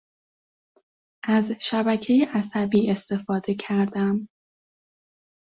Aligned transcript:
از 1.23 1.51
شبکهٔ 1.51 2.25
عصبی 2.33 2.91
استفاده 2.91 3.55
کردم. 3.59 4.27